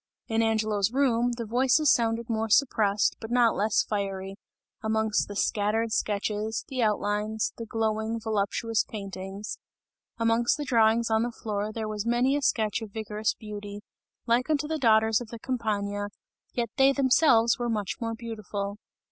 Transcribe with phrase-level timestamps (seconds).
[0.27, 4.35] In Angelo's room, the voices sounded more suppressed but not less fiery,
[4.81, 9.59] amongst the scattered sketches, the outlines, the glowing, voluptuous paintings;
[10.17, 13.81] amongst the drawings on the floor there was many a sketch of vigorous beauty,
[14.25, 16.07] like unto the daughters of the Campagna,
[16.53, 18.77] yet they themselves were much more beautiful.